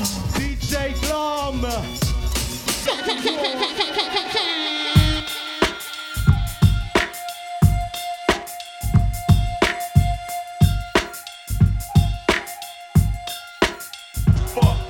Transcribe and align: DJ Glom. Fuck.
DJ 0.00 0.94
Glom. 1.02 1.60
Fuck. 14.54 14.89